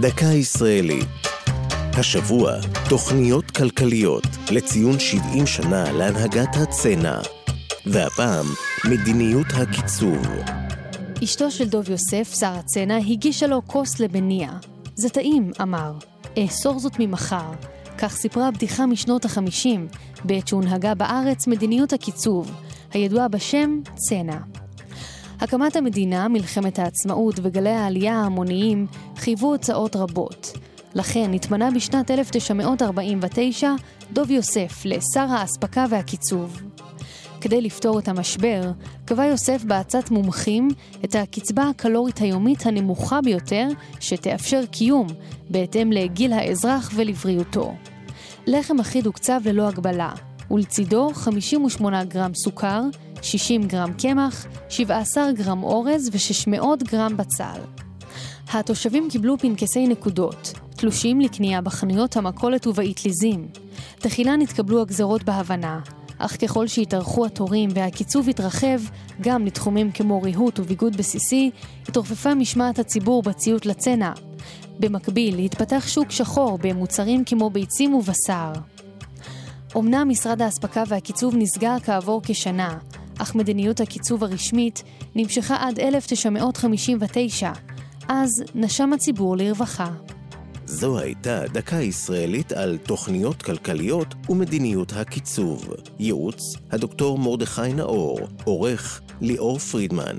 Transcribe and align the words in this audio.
דקה 0.00 0.26
ישראלית. 0.26 1.08
השבוע, 1.98 2.52
תוכניות 2.88 3.50
כלכליות 3.50 4.26
לציון 4.50 4.98
70 4.98 5.46
שנה 5.46 5.92
להנהגת 5.92 6.56
הצנע. 6.56 7.20
והפעם, 7.86 8.46
מדיניות 8.90 9.46
הקיצוב. 9.54 10.26
אשתו 11.24 11.50
של 11.50 11.68
דוב 11.68 11.90
יוסף, 11.90 12.34
שר 12.40 12.52
הצנע, 12.52 12.96
הגישה 12.96 13.46
לו 13.46 13.62
כוס 13.66 14.00
לבניה. 14.00 14.50
זה 14.94 15.08
טעים, 15.08 15.50
אמר. 15.62 15.92
אאסור 16.38 16.78
זאת 16.78 16.92
ממחר. 16.98 17.52
כך 17.98 18.16
סיפרה 18.16 18.50
בדיחה 18.50 18.86
משנות 18.86 19.24
החמישים, 19.24 19.88
בעת 20.24 20.48
שהונהגה 20.48 20.94
בארץ 20.94 21.46
מדיניות 21.46 21.92
הקיצוב, 21.92 22.52
הידועה 22.92 23.28
בשם 23.28 23.80
צנע. 23.94 24.38
הקמת 25.40 25.76
המדינה, 25.76 26.28
מלחמת 26.28 26.78
העצמאות 26.78 27.34
וגלי 27.42 27.70
העלייה 27.70 28.14
ההמוניים 28.14 28.86
חייבו 29.16 29.50
הוצאות 29.50 29.96
רבות. 29.96 30.52
לכן 30.94 31.30
נתמנה 31.30 31.70
בשנת 31.70 32.10
1949 32.10 33.70
דוב 34.12 34.30
יוסף 34.30 34.82
לשר 34.84 35.26
האספקה 35.28 35.86
והקיצוב. 35.90 36.62
כדי 37.40 37.60
לפתור 37.60 37.98
את 37.98 38.08
המשבר, 38.08 38.70
קבע 39.04 39.24
יוסף 39.24 39.64
בעצת 39.64 40.10
מומחים 40.10 40.68
את 41.04 41.14
הקצבה 41.14 41.68
הקלורית 41.68 42.18
היומית 42.18 42.66
הנמוכה 42.66 43.20
ביותר 43.20 43.68
שתאפשר 44.00 44.66
קיום, 44.66 45.06
בהתאם 45.50 45.92
לגיל 45.92 46.32
האזרח 46.32 46.90
ולבריאותו. 46.94 47.74
לחם 48.46 48.80
אחיד 48.80 49.06
הוקצב 49.06 49.40
ללא 49.44 49.68
הגבלה, 49.68 50.12
ולצידו 50.50 51.10
58 51.14 52.04
גרם 52.04 52.34
סוכר, 52.34 52.82
60 53.22 53.62
גרם 53.66 53.92
קמח, 53.92 54.46
17 54.68 55.32
גרם 55.32 55.62
אורז 55.62 56.10
ו-600 56.12 56.84
גרם 56.84 57.16
בצל. 57.16 57.60
התושבים 58.52 59.08
קיבלו 59.10 59.38
פנקסי 59.38 59.86
נקודות, 59.86 60.52
תלושים 60.76 61.20
לקנייה 61.20 61.60
בחנויות 61.60 62.16
המכולת 62.16 62.66
ובאטליזים. 62.66 63.48
תחילה 63.98 64.36
נתקבלו 64.36 64.82
הגזרות 64.82 65.22
בהבנה, 65.22 65.80
אך 66.18 66.36
ככל 66.44 66.66
שהתארכו 66.66 67.26
התורים 67.26 67.70
והקיצוב 67.74 68.28
התרחב, 68.28 68.80
גם 69.20 69.46
לתחומים 69.46 69.92
כמו 69.92 70.22
ריהוט 70.22 70.58
וביגוד 70.58 70.96
בסיסי, 70.96 71.50
התרופפה 71.88 72.34
משמעת 72.34 72.78
הציבור 72.78 73.22
בציות 73.22 73.66
לצנע. 73.66 74.12
במקביל, 74.80 75.38
התפתח 75.38 75.84
שוק 75.88 76.10
שחור 76.10 76.58
במוצרים 76.62 77.24
כמו 77.24 77.50
ביצים 77.50 77.94
ובשר. 77.94 78.52
אמנם 79.76 80.08
משרד 80.08 80.42
האספקה 80.42 80.82
והקיצוב 80.88 81.34
נסגר 81.36 81.76
כעבור 81.84 82.20
כשנה, 82.24 82.78
אך 83.18 83.34
מדיניות 83.34 83.80
הקיצוב 83.80 84.24
הרשמית 84.24 84.82
נמשכה 85.14 85.56
עד 85.60 85.78
1959. 85.78 87.52
אז 88.08 88.30
נשם 88.54 88.92
הציבור 88.92 89.36
לרווחה. 89.36 89.90
זו 90.64 90.98
הייתה 90.98 91.42
דקה 91.52 91.76
ישראלית 91.76 92.52
על 92.52 92.78
תוכניות 92.78 93.42
כלכליות 93.42 94.14
ומדיניות 94.28 94.92
הקיצוב. 94.92 95.68
ייעוץ, 95.98 96.42
הדוקטור 96.70 97.18
מרדכי 97.18 97.72
נאור, 97.72 98.18
עורך, 98.44 99.00
ליאור 99.20 99.58
פרידמן. 99.58 100.16